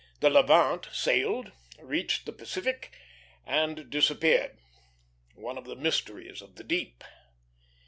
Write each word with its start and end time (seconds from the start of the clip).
The 0.19 0.31
Levant 0.31 0.89
sailed, 0.91 1.51
reached 1.77 2.25
the 2.25 2.31
Pacific, 2.33 2.91
and 3.45 3.87
disappeared 3.91 4.57
one 5.35 5.59
of 5.59 5.65
the 5.65 5.75
mysteries 5.75 6.41
of 6.41 6.55
the 6.55 6.63
deep. 6.63 7.03